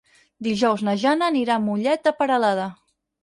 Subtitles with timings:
[0.45, 2.67] Dijous na Jana anirà a Mollet de Peralada.